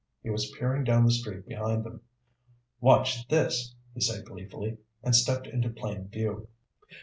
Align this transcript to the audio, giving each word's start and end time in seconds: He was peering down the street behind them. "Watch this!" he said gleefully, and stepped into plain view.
He 0.23 0.31
was 0.31 0.49
peering 0.57 0.83
down 0.83 1.05
the 1.05 1.11
street 1.11 1.45
behind 1.45 1.83
them. 1.83 2.01
"Watch 2.79 3.27
this!" 3.27 3.75
he 3.93 4.01
said 4.01 4.25
gleefully, 4.25 4.79
and 5.03 5.13
stepped 5.15 5.45
into 5.45 5.69
plain 5.69 6.07
view. 6.07 6.47